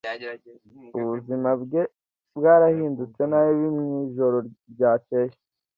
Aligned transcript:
Ubuzima 0.97 1.49
bwe 1.61 1.81
bwarahindutse 2.37 3.21
nabi 3.31 3.65
mu 3.75 3.87
ijoro 4.05 4.37
ryakeye 4.71 5.35